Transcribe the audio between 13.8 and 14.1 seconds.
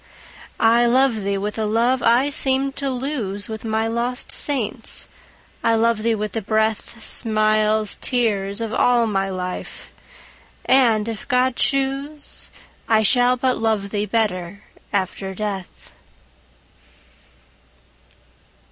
thee